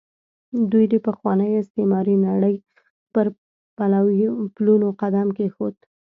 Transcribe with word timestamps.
دوی 0.71 0.85
د 0.93 0.95
پخوانۍ 1.05 1.51
استعماري 1.59 2.15
نړۍ 2.27 2.55
پر 3.13 3.25
پلونو 4.55 4.87
قدم 5.01 5.27
کېښود. 5.37 5.75